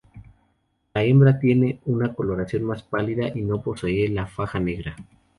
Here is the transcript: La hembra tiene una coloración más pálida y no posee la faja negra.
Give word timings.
La 0.95 1.03
hembra 1.03 1.37
tiene 1.37 1.79
una 1.85 2.11
coloración 2.15 2.63
más 2.63 2.81
pálida 2.81 3.27
y 3.37 3.43
no 3.43 3.61
posee 3.61 4.09
la 4.09 4.25
faja 4.25 4.59
negra. 4.59 4.95